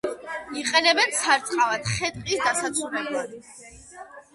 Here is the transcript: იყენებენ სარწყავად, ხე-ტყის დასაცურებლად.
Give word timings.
იყენებენ 0.61 1.13
სარწყავად, 1.19 1.87
ხე-ტყის 1.93 2.45
დასაცურებლად. 2.49 3.41